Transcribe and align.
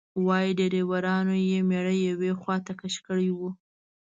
وایي 0.27 0.51
ډریورانو 0.57 1.35
یې 1.49 1.59
میړه 1.69 1.93
یوې 2.07 2.31
خواته 2.39 2.73
کش 2.79 2.95
کړی 3.07 3.29
و. 3.37 3.39